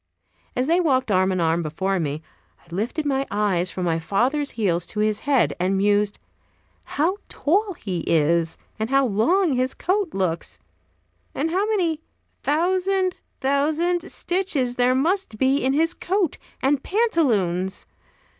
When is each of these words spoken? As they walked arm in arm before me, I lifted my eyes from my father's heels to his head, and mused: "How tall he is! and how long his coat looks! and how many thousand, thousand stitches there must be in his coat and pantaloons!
As 0.55 0.65
they 0.65 0.79
walked 0.79 1.11
arm 1.11 1.31
in 1.31 1.39
arm 1.39 1.61
before 1.61 1.99
me, 1.99 2.23
I 2.65 2.73
lifted 2.73 3.05
my 3.05 3.23
eyes 3.29 3.69
from 3.69 3.85
my 3.85 3.99
father's 3.99 4.49
heels 4.57 4.87
to 4.87 4.99
his 4.99 5.19
head, 5.29 5.55
and 5.59 5.77
mused: 5.77 6.17
"How 6.97 7.17
tall 7.29 7.73
he 7.75 7.99
is! 8.07 8.57
and 8.79 8.89
how 8.89 9.05
long 9.05 9.53
his 9.53 9.75
coat 9.75 10.15
looks! 10.15 10.57
and 11.35 11.51
how 11.51 11.67
many 11.69 11.99
thousand, 12.41 13.17
thousand 13.41 14.11
stitches 14.11 14.75
there 14.77 14.95
must 14.95 15.37
be 15.37 15.57
in 15.63 15.73
his 15.73 15.93
coat 15.93 16.39
and 16.63 16.81
pantaloons! 16.81 17.85